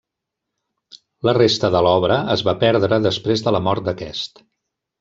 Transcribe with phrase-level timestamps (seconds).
[1.29, 4.47] La resta de l'obra es va perdre després de la mort d'aquest.